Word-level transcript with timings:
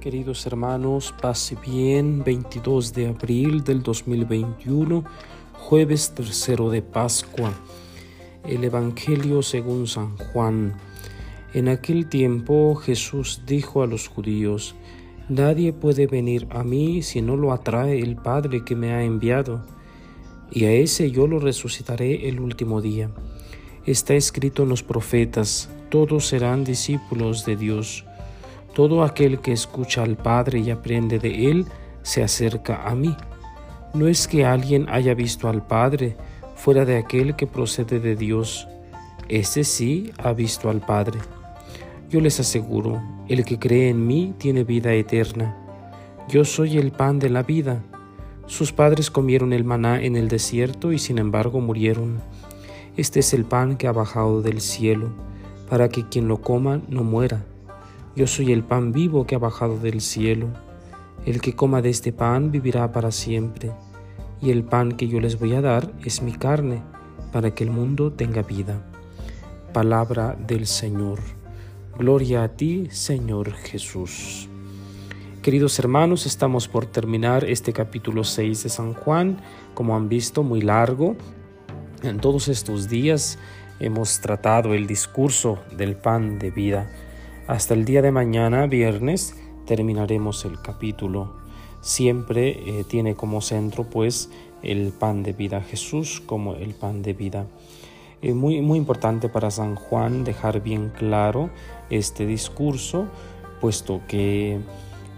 Queridos 0.00 0.46
hermanos, 0.46 1.14
pase 1.20 1.58
bien, 1.62 2.24
22 2.24 2.94
de 2.94 3.08
abril 3.08 3.62
del 3.62 3.82
2021, 3.82 5.04
jueves 5.52 6.14
tercero 6.14 6.70
de 6.70 6.80
Pascua. 6.80 7.52
El 8.48 8.64
Evangelio 8.64 9.42
según 9.42 9.86
San 9.86 10.16
Juan. 10.16 10.74
En 11.52 11.68
aquel 11.68 12.08
tiempo 12.08 12.76
Jesús 12.76 13.42
dijo 13.46 13.82
a 13.82 13.86
los 13.86 14.08
judíos, 14.08 14.74
Nadie 15.28 15.74
puede 15.74 16.06
venir 16.06 16.46
a 16.48 16.64
mí 16.64 17.02
si 17.02 17.20
no 17.20 17.36
lo 17.36 17.52
atrae 17.52 17.98
el 17.98 18.16
Padre 18.16 18.64
que 18.64 18.74
me 18.74 18.94
ha 18.94 19.04
enviado, 19.04 19.62
y 20.50 20.64
a 20.64 20.72
ese 20.72 21.10
yo 21.10 21.26
lo 21.26 21.40
resucitaré 21.40 22.26
el 22.26 22.40
último 22.40 22.80
día. 22.80 23.10
Está 23.84 24.14
escrito 24.14 24.62
en 24.62 24.70
los 24.70 24.82
profetas, 24.82 25.68
todos 25.90 26.26
serán 26.26 26.64
discípulos 26.64 27.44
de 27.44 27.56
Dios. 27.56 28.06
Todo 28.74 29.02
aquel 29.02 29.40
que 29.40 29.52
escucha 29.52 30.02
al 30.02 30.16
Padre 30.16 30.60
y 30.60 30.70
aprende 30.70 31.18
de 31.18 31.50
Él, 31.50 31.66
se 32.02 32.22
acerca 32.22 32.88
a 32.88 32.94
mí. 32.94 33.16
No 33.94 34.06
es 34.06 34.28
que 34.28 34.44
alguien 34.44 34.86
haya 34.88 35.14
visto 35.14 35.48
al 35.48 35.66
Padre 35.66 36.16
fuera 36.54 36.84
de 36.84 36.96
aquel 36.96 37.36
que 37.36 37.46
procede 37.46 38.00
de 38.00 38.16
Dios. 38.16 38.68
Ese 39.28 39.64
sí 39.64 40.12
ha 40.18 40.32
visto 40.32 40.70
al 40.70 40.80
Padre. 40.80 41.18
Yo 42.08 42.20
les 42.20 42.40
aseguro, 42.40 43.02
el 43.28 43.44
que 43.44 43.58
cree 43.58 43.88
en 43.88 44.06
mí 44.06 44.34
tiene 44.38 44.64
vida 44.64 44.92
eterna. 44.92 45.56
Yo 46.28 46.44
soy 46.44 46.78
el 46.78 46.92
pan 46.92 47.18
de 47.18 47.30
la 47.30 47.42
vida. 47.42 47.82
Sus 48.46 48.72
padres 48.72 49.10
comieron 49.10 49.52
el 49.52 49.64
maná 49.64 50.02
en 50.02 50.16
el 50.16 50.28
desierto 50.28 50.92
y 50.92 50.98
sin 50.98 51.18
embargo 51.18 51.60
murieron. 51.60 52.20
Este 52.96 53.20
es 53.20 53.32
el 53.32 53.44
pan 53.44 53.76
que 53.76 53.86
ha 53.86 53.92
bajado 53.92 54.42
del 54.42 54.60
cielo, 54.60 55.10
para 55.68 55.88
que 55.88 56.08
quien 56.08 56.26
lo 56.26 56.40
coma 56.40 56.80
no 56.88 57.04
muera. 57.04 57.44
Yo 58.16 58.26
soy 58.26 58.52
el 58.52 58.64
pan 58.64 58.90
vivo 58.90 59.24
que 59.24 59.36
ha 59.36 59.38
bajado 59.38 59.78
del 59.78 60.00
cielo. 60.00 60.48
El 61.24 61.40
que 61.40 61.54
coma 61.54 61.80
de 61.80 61.90
este 61.90 62.12
pan 62.12 62.50
vivirá 62.50 62.90
para 62.90 63.12
siempre. 63.12 63.70
Y 64.40 64.50
el 64.50 64.64
pan 64.64 64.92
que 64.92 65.06
yo 65.06 65.20
les 65.20 65.38
voy 65.38 65.54
a 65.54 65.60
dar 65.60 65.92
es 66.04 66.20
mi 66.20 66.32
carne, 66.32 66.82
para 67.30 67.54
que 67.54 67.62
el 67.62 67.70
mundo 67.70 68.12
tenga 68.12 68.42
vida. 68.42 68.82
Palabra 69.72 70.36
del 70.46 70.66
Señor. 70.66 71.20
Gloria 71.96 72.42
a 72.42 72.48
ti, 72.48 72.88
Señor 72.90 73.52
Jesús. 73.52 74.48
Queridos 75.42 75.78
hermanos, 75.78 76.26
estamos 76.26 76.66
por 76.66 76.86
terminar 76.86 77.44
este 77.44 77.72
capítulo 77.72 78.24
6 78.24 78.64
de 78.64 78.68
San 78.68 78.92
Juan, 78.92 79.38
como 79.74 79.94
han 79.94 80.08
visto, 80.08 80.42
muy 80.42 80.62
largo. 80.62 81.16
En 82.02 82.18
todos 82.18 82.48
estos 82.48 82.88
días 82.88 83.38
hemos 83.78 84.20
tratado 84.20 84.74
el 84.74 84.86
discurso 84.86 85.60
del 85.76 85.94
pan 85.94 86.38
de 86.38 86.50
vida. 86.50 86.90
Hasta 87.46 87.74
el 87.74 87.84
día 87.84 88.02
de 88.02 88.12
mañana, 88.12 88.66
viernes, 88.66 89.34
terminaremos 89.66 90.44
el 90.44 90.60
capítulo. 90.60 91.32
Siempre 91.80 92.50
eh, 92.50 92.84
tiene 92.88 93.14
como 93.16 93.40
centro 93.40 93.84
pues 93.84 94.30
el 94.62 94.92
pan 94.92 95.22
de 95.22 95.32
vida, 95.32 95.60
Jesús 95.62 96.22
como 96.24 96.54
el 96.54 96.74
pan 96.74 97.02
de 97.02 97.12
vida. 97.12 97.46
Es 98.22 98.34
muy, 98.34 98.60
muy 98.60 98.78
importante 98.78 99.28
para 99.28 99.50
San 99.50 99.74
Juan 99.74 100.22
dejar 100.24 100.62
bien 100.62 100.92
claro 100.96 101.50
este 101.88 102.26
discurso, 102.26 103.08
puesto 103.60 104.02
que 104.06 104.60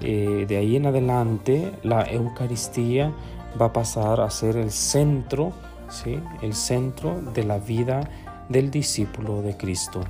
eh, 0.00 0.46
de 0.48 0.56
ahí 0.56 0.76
en 0.76 0.86
adelante 0.86 1.72
la 1.82 2.02
Eucaristía 2.02 3.12
va 3.60 3.66
a 3.66 3.72
pasar 3.72 4.20
a 4.20 4.30
ser 4.30 4.56
el 4.56 4.70
centro, 4.70 5.52
¿sí? 5.90 6.18
el 6.40 6.54
centro 6.54 7.20
de 7.34 7.44
la 7.44 7.58
vida 7.58 8.08
del 8.48 8.70
discípulo 8.70 9.42
de 9.42 9.56
Cristo. 9.56 10.00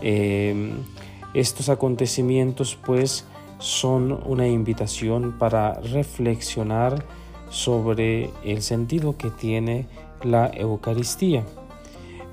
Eh, 0.00 0.72
estos 1.34 1.68
acontecimientos 1.68 2.78
pues 2.84 3.26
son 3.58 4.20
una 4.24 4.46
invitación 4.46 5.36
para 5.38 5.74
reflexionar 5.80 7.04
sobre 7.50 8.30
el 8.44 8.62
sentido 8.62 9.16
que 9.16 9.30
tiene 9.30 9.86
la 10.22 10.50
Eucaristía. 10.54 11.44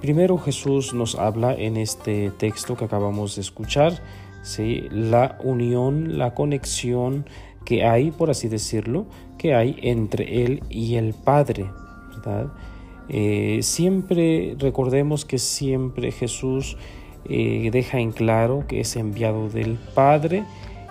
Primero 0.00 0.36
Jesús 0.38 0.92
nos 0.92 1.14
habla 1.14 1.54
en 1.54 1.76
este 1.76 2.30
texto 2.30 2.76
que 2.76 2.84
acabamos 2.84 3.36
de 3.36 3.42
escuchar, 3.42 4.02
¿sí? 4.42 4.86
la 4.90 5.38
unión, 5.42 6.18
la 6.18 6.34
conexión 6.34 7.26
que 7.64 7.84
hay, 7.84 8.10
por 8.10 8.28
así 8.28 8.48
decirlo, 8.48 9.06
que 9.38 9.54
hay 9.54 9.78
entre 9.82 10.44
Él 10.44 10.62
y 10.68 10.96
el 10.96 11.14
Padre. 11.14 11.70
¿verdad? 12.10 12.52
Eh, 13.08 13.60
siempre 13.62 14.56
recordemos 14.58 15.24
que 15.24 15.38
siempre 15.38 16.12
Jesús 16.12 16.76
eh, 17.28 17.70
deja 17.72 17.98
en 17.98 18.12
claro 18.12 18.64
que 18.66 18.80
es 18.80 18.96
enviado 18.96 19.48
del 19.48 19.78
Padre 19.94 20.44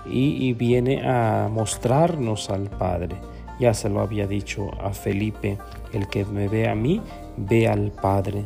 y, 0.06 0.54
viene 0.54 1.08
a 1.08 1.50
mostrarnos 1.52 2.50
al 2.50 2.70
Padre. 2.70 3.16
Ya 3.60 3.74
se 3.74 3.90
lo 3.90 4.02
había 4.02 4.28
dicho 4.28 4.70
a 4.82 4.92
Felipe, 4.92 5.58
el 5.94 6.08
que 6.08 6.26
me 6.26 6.48
ve 6.48 6.68
a 6.68 6.76
mí, 6.76 7.02
ve 7.38 7.68
al 7.68 7.92
Padre. 7.92 8.46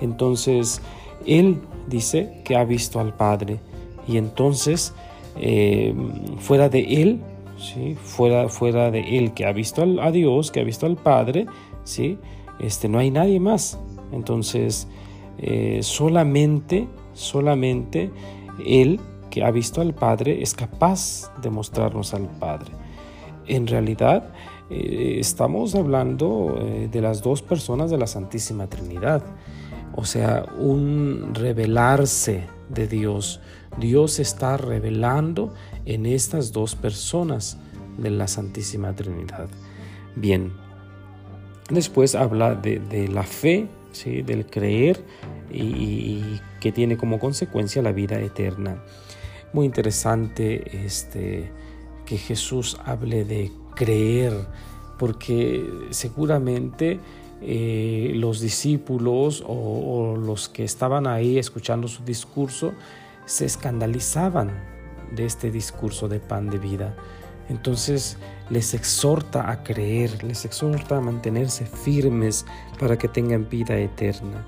Entonces, 0.00 0.80
Él 1.26 1.60
dice 1.88 2.40
que 2.44 2.56
ha 2.56 2.64
visto 2.64 3.00
al 3.00 3.14
Padre 3.14 3.58
y 4.06 4.16
entonces, 4.16 4.94
eh, 5.36 5.94
fuera 6.38 6.68
de 6.68 7.02
Él, 7.02 7.20
¿sí? 7.58 7.96
fuera, 8.00 8.48
fuera 8.48 8.90
de 8.90 9.18
Él 9.18 9.34
que 9.34 9.44
ha 9.44 9.52
visto 9.52 9.82
a 10.00 10.10
Dios, 10.10 10.50
que 10.50 10.60
ha 10.60 10.64
visto 10.64 10.86
al 10.86 10.96
Padre, 10.96 11.46
¿sí? 11.84 12.18
este, 12.60 12.88
no 12.88 12.98
hay 12.98 13.10
nadie 13.10 13.40
más. 13.40 13.78
Entonces, 14.12 14.88
eh, 15.38 15.80
solamente 15.82 16.86
Solamente 17.14 18.10
Él 18.64 19.00
que 19.30 19.42
ha 19.42 19.50
visto 19.50 19.80
al 19.80 19.94
Padre 19.94 20.42
es 20.42 20.54
capaz 20.54 21.32
de 21.42 21.50
mostrarnos 21.50 22.14
al 22.14 22.28
Padre. 22.38 22.70
En 23.46 23.66
realidad, 23.66 24.30
eh, 24.70 25.16
estamos 25.18 25.74
hablando 25.74 26.56
eh, 26.60 26.88
de 26.90 27.00
las 27.00 27.22
dos 27.22 27.42
personas 27.42 27.90
de 27.90 27.98
la 27.98 28.06
Santísima 28.06 28.68
Trinidad. 28.68 29.22
O 29.96 30.04
sea, 30.04 30.46
un 30.58 31.34
revelarse 31.34 32.44
de 32.68 32.86
Dios. 32.86 33.40
Dios 33.78 34.18
está 34.18 34.56
revelando 34.56 35.52
en 35.84 36.06
estas 36.06 36.52
dos 36.52 36.74
personas 36.74 37.58
de 37.98 38.10
la 38.10 38.28
Santísima 38.28 38.94
Trinidad. 38.94 39.48
Bien, 40.16 40.52
después 41.70 42.14
habla 42.14 42.54
de, 42.54 43.08
la 43.08 43.22
fe 43.24 43.68
del 44.04 44.46
creer 44.46 45.04
y, 45.52 46.22
que 46.64 46.72
tiene 46.72 46.96
como 46.96 47.18
consecuencia 47.18 47.82
la 47.82 47.92
vida 47.92 48.18
eterna. 48.18 48.82
Muy 49.52 49.66
interesante 49.66 50.86
este, 50.86 51.52
que 52.06 52.16
Jesús 52.16 52.78
hable 52.86 53.26
de 53.26 53.52
creer, 53.76 54.32
porque 54.98 55.62
seguramente 55.90 57.00
eh, 57.42 58.12
los 58.14 58.40
discípulos 58.40 59.44
o, 59.46 60.16
los 60.16 60.48
que 60.48 60.64
estaban 60.64 61.06
ahí 61.06 61.36
escuchando 61.36 61.86
su 61.86 62.02
discurso 62.02 62.72
se 63.26 63.44
escandalizaban 63.44 64.50
de 65.14 65.26
este 65.26 65.50
discurso 65.50 66.08
de 66.08 66.18
pan 66.18 66.48
de 66.48 66.56
vida. 66.56 66.96
Entonces 67.50 68.16
les 68.48 68.72
exhorta 68.72 69.50
a 69.50 69.62
creer, 69.62 70.24
les 70.24 70.46
exhorta 70.46 70.96
a 70.96 71.02
mantenerse 71.02 71.66
firmes 71.66 72.46
para 72.80 72.96
que 72.96 73.08
tengan 73.08 73.50
vida 73.50 73.76
eterna. 73.76 74.46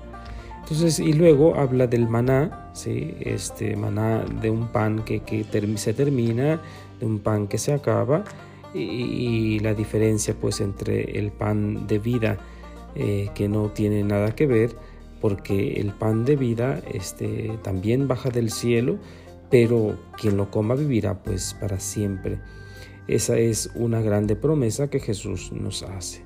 Entonces, 0.69 0.99
y 0.99 1.13
luego 1.13 1.55
habla 1.55 1.87
del 1.87 2.09
maná, 2.09 2.71
¿sí? 2.73 3.15
este 3.21 3.77
maná 3.77 4.25
de 4.41 4.49
un 4.49 4.67
pan 4.67 5.05
que, 5.05 5.21
se 5.77 5.93
termina, 5.93 6.61
de 6.99 7.05
un 7.05 7.19
pan 7.19 7.47
que 7.47 7.57
se 7.57 7.71
acaba, 7.71 8.25
y, 8.73 9.59
la 9.59 9.73
diferencia 9.73 10.35
pues 10.37 10.59
entre 10.59 11.17
el 11.17 11.31
pan 11.31 11.87
de 11.87 11.99
vida 11.99 12.37
eh, 12.95 13.29
que 13.33 13.47
no 13.47 13.69
tiene 13.69 14.03
nada 14.03 14.35
que 14.35 14.45
ver, 14.45 14.75
porque 15.21 15.79
el 15.79 15.93
pan 15.93 16.25
de 16.25 16.35
vida 16.35 16.81
este, 16.91 17.57
también 17.63 18.09
baja 18.09 18.29
del 18.29 18.51
cielo, 18.51 18.97
pero 19.49 19.97
quien 20.19 20.35
lo 20.35 20.51
coma 20.51 20.75
vivirá 20.75 21.23
pues 21.23 21.55
para 21.57 21.79
siempre. 21.79 22.39
Esa 23.07 23.37
es 23.37 23.71
una 23.73 24.01
grande 24.01 24.35
promesa 24.35 24.89
que 24.89 24.99
Jesús 24.99 25.53
nos 25.53 25.83
hace. 25.83 26.23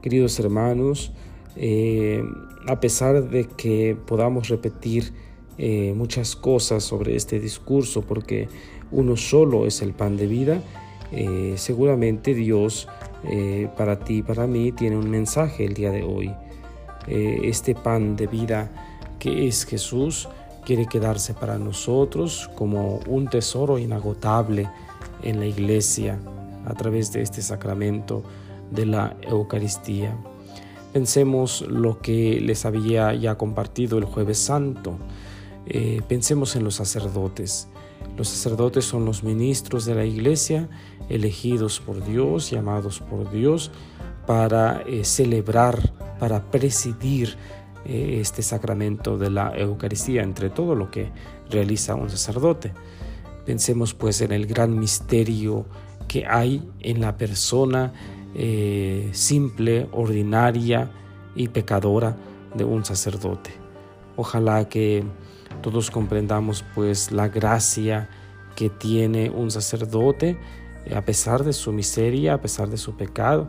Queridos 0.00 0.38
hermanos, 0.38 1.12
eh, 1.56 2.22
a 2.66 2.80
pesar 2.80 3.28
de 3.28 3.44
que 3.44 3.96
podamos 4.06 4.48
repetir 4.48 5.12
eh, 5.58 5.92
muchas 5.96 6.36
cosas 6.36 6.82
sobre 6.84 7.16
este 7.16 7.40
discurso, 7.40 8.02
porque 8.02 8.48
uno 8.90 9.16
solo 9.16 9.66
es 9.66 9.82
el 9.82 9.92
pan 9.92 10.16
de 10.16 10.26
vida, 10.26 10.62
eh, 11.12 11.54
seguramente 11.56 12.34
Dios 12.34 12.88
para 13.76 14.00
ti 14.00 14.16
y 14.16 14.22
para 14.22 14.48
mí 14.48 14.72
tiene 14.72 14.96
un 14.96 15.08
mensaje 15.08 15.64
el 15.64 15.74
día 15.74 15.92
de 15.92 16.02
hoy. 16.02 16.34
este 17.06 17.76
pan 17.76 18.16
de 18.16 18.26
vida 18.26 18.68
que 19.20 19.46
es 19.46 19.64
Jesús 19.64 20.28
quiere 20.64 20.86
quedarse 20.86 21.32
para 21.32 21.56
nosotros 21.56 22.50
como 22.56 22.98
un 23.06 23.28
tesoro 23.28 23.78
inagotable 23.78 24.68
en 25.22 25.38
la 25.38 25.46
iglesia 25.46 26.18
a 26.66 26.74
través 26.74 27.12
de 27.12 27.22
este 27.22 27.42
sacramento 27.42 28.24
de 28.72 28.86
la 28.86 29.16
Eucaristía. 29.22 30.16
Pensemos 30.92 31.62
lo 31.62 32.00
que 32.00 32.40
les 32.40 32.66
había 32.66 33.14
ya 33.14 33.36
compartido 33.36 33.98
el 33.98 34.04
jueves 34.04 34.38
santo. 34.38 34.98
Eh, 35.66 36.02
pensemos 36.06 36.54
en 36.54 36.64
los 36.64 36.74
sacerdotes. 36.74 37.68
Los 38.16 38.28
sacerdotes 38.28 38.84
son 38.84 39.06
los 39.06 39.22
ministros 39.22 39.86
de 39.86 39.94
la 39.94 40.04
iglesia, 40.04 40.68
elegidos 41.08 41.80
por 41.80 42.04
Dios, 42.04 42.50
llamados 42.50 43.00
por 43.00 43.30
Dios 43.30 43.70
para 44.26 44.82
eh, 44.82 45.04
celebrar, 45.04 45.94
para 46.18 46.50
presidir 46.50 47.36
eh, 47.86 48.18
este 48.20 48.42
sacramento 48.42 49.16
de 49.16 49.30
la 49.30 49.52
Eucaristía 49.56 50.22
entre 50.22 50.50
todo 50.50 50.74
lo 50.74 50.90
que 50.90 51.10
realiza 51.50 51.94
un 51.94 52.10
sacerdote. 52.10 52.72
Pensemos 53.46 53.94
pues 53.94 54.20
en 54.20 54.30
el 54.30 54.46
gran 54.46 54.78
misterio 54.78 55.64
que 56.06 56.26
hay 56.26 56.68
en 56.80 57.00
la 57.00 57.16
persona 57.16 57.92
eh, 58.34 59.10
simple, 59.12 59.88
ordinaria 59.92 60.90
y 61.34 61.48
pecadora 61.48 62.16
de 62.54 62.64
un 62.64 62.84
sacerdote. 62.84 63.50
Ojalá 64.16 64.68
que 64.68 65.04
todos 65.62 65.90
comprendamos 65.90 66.64
pues 66.74 67.12
la 67.12 67.28
gracia 67.28 68.08
que 68.56 68.68
tiene 68.68 69.30
un 69.30 69.50
sacerdote 69.50 70.38
a 70.94 71.02
pesar 71.02 71.44
de 71.44 71.52
su 71.52 71.72
miseria, 71.72 72.34
a 72.34 72.40
pesar 72.40 72.68
de 72.68 72.76
su 72.76 72.96
pecado, 72.96 73.48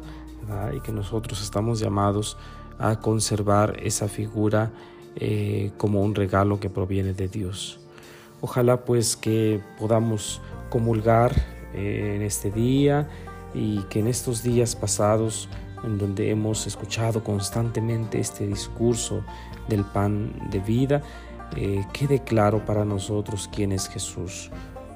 y 0.75 0.79
que 0.81 0.91
nosotros 0.91 1.41
estamos 1.41 1.79
llamados 1.79 2.37
a 2.77 2.99
conservar 2.99 3.77
esa 3.81 4.07
figura 4.07 4.71
eh, 5.15 5.71
como 5.77 6.01
un 6.01 6.15
regalo 6.15 6.59
que 6.59 6.69
proviene 6.69 7.13
de 7.13 7.27
Dios. 7.27 7.79
Ojalá 8.41 8.83
pues 8.83 9.15
que 9.15 9.61
podamos 9.79 10.41
comulgar 10.69 11.33
eh, 11.73 12.13
en 12.15 12.21
este 12.23 12.51
día 12.51 13.07
y 13.53 13.79
que 13.83 13.99
en 13.99 14.07
estos 14.07 14.43
días 14.43 14.75
pasados 14.75 15.49
en 15.83 15.97
donde 15.97 16.29
hemos 16.29 16.65
escuchado 16.65 17.23
constantemente 17.23 18.19
este 18.19 18.47
discurso 18.47 19.23
del 19.67 19.83
pan 19.83 20.49
de 20.49 20.59
vida, 20.59 21.01
eh, 21.55 21.85
quede 21.93 22.23
claro 22.23 22.65
para 22.65 22.85
nosotros 22.85 23.49
quién 23.53 23.71
es 23.71 23.87
Jesús, 23.87 24.49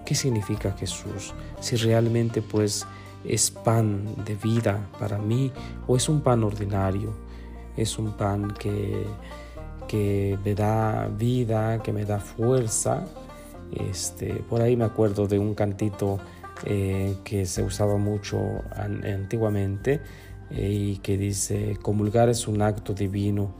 qué 0.05 0.15
significa 0.15 0.71
Jesús, 0.71 1.33
si 1.59 1.75
realmente 1.75 2.41
pues 2.41 2.87
es 3.23 3.51
pan 3.51 4.05
de 4.25 4.35
vida 4.35 4.87
para 4.99 5.17
mí 5.17 5.51
o 5.85 5.95
es 5.97 6.07
un 6.09 6.21
pan 6.21 6.43
ordinario, 6.43 7.13
es 7.75 7.99
un 7.99 8.13
pan 8.13 8.51
que, 8.51 9.05
que 9.87 10.37
me 10.43 10.55
da 10.55 11.07
vida, 11.07 11.81
que 11.83 11.93
me 11.93 12.05
da 12.05 12.19
fuerza. 12.19 13.05
Este, 13.71 14.35
por 14.49 14.61
ahí 14.61 14.77
me 14.77 14.85
acuerdo 14.85 15.27
de 15.27 15.37
un 15.37 15.53
cantito 15.53 16.19
eh, 16.65 17.15
que 17.23 17.45
se 17.45 17.63
usaba 17.63 17.97
mucho 17.97 18.63
antiguamente 18.75 20.01
eh, 20.49 20.69
y 20.71 20.97
que 20.97 21.17
dice, 21.17 21.77
comulgar 21.81 22.29
es 22.29 22.47
un 22.47 22.61
acto 22.61 22.93
divino, 22.93 23.53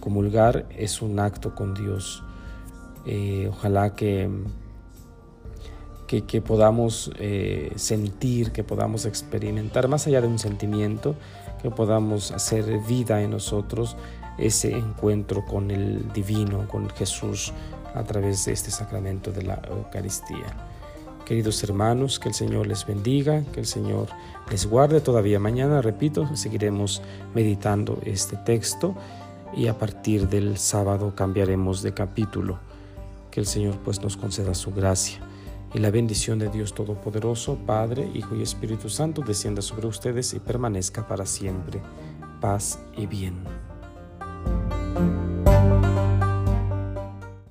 comulgar 0.00 0.66
es 0.70 1.02
un 1.02 1.18
acto 1.18 1.54
con 1.54 1.74
Dios. 1.74 2.22
Eh, 3.06 3.48
ojalá 3.50 3.94
que 3.94 4.30
que, 6.06 6.40
podamos 6.40 7.12
sentir, 7.76 8.50
que 8.50 8.64
podamos 8.64 9.04
experimentar, 9.04 9.88
más 9.88 10.06
allá 10.06 10.22
de 10.22 10.26
un 10.26 10.38
sentimiento, 10.38 11.16
que 11.60 11.70
podamos 11.70 12.30
hacer 12.30 12.64
vida 12.88 13.20
en 13.20 13.32
nosotros 13.32 13.94
ese 14.38 14.70
encuentro 14.70 15.44
con 15.44 15.70
el 15.70 16.10
divino, 16.14 16.66
con 16.66 16.88
Jesús, 16.88 17.52
a 17.94 18.04
través 18.04 18.46
de 18.46 18.52
este 18.52 18.70
sacramento 18.70 19.32
de 19.32 19.42
la 19.42 19.60
Eucaristía. 19.68 20.77
Queridos 21.28 21.62
hermanos, 21.62 22.18
que 22.18 22.30
el 22.30 22.34
Señor 22.34 22.66
les 22.66 22.86
bendiga, 22.86 23.44
que 23.52 23.60
el 23.60 23.66
Señor 23.66 24.08
les 24.50 24.64
guarde. 24.64 25.02
Todavía 25.02 25.38
mañana, 25.38 25.82
repito, 25.82 26.34
seguiremos 26.34 27.02
meditando 27.34 27.98
este 28.06 28.38
texto 28.38 28.94
y 29.54 29.66
a 29.66 29.76
partir 29.76 30.26
del 30.30 30.56
sábado 30.56 31.12
cambiaremos 31.14 31.82
de 31.82 31.92
capítulo. 31.92 32.58
Que 33.30 33.40
el 33.40 33.46
Señor 33.46 33.76
pues 33.84 34.00
nos 34.00 34.16
conceda 34.16 34.54
su 34.54 34.72
gracia 34.72 35.20
y 35.74 35.80
la 35.80 35.90
bendición 35.90 36.38
de 36.38 36.48
Dios 36.48 36.72
Todopoderoso, 36.72 37.58
Padre, 37.66 38.10
Hijo 38.14 38.34
y 38.34 38.40
Espíritu 38.40 38.88
Santo, 38.88 39.20
descienda 39.20 39.60
sobre 39.60 39.86
ustedes 39.86 40.32
y 40.32 40.38
permanezca 40.38 41.06
para 41.06 41.26
siempre. 41.26 41.82
Paz 42.40 42.78
y 42.96 43.04
bien. 43.04 43.67